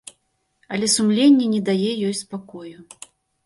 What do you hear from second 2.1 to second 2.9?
спакою.